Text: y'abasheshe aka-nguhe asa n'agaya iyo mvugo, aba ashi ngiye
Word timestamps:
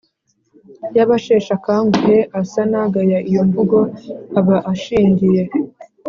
y'abasheshe 0.95 1.51
aka-nguhe 1.57 2.17
asa 2.41 2.61
n'agaya 2.71 3.19
iyo 3.29 3.41
mvugo, 3.47 3.77
aba 4.39 4.57
ashi 4.71 4.97
ngiye 5.11 5.43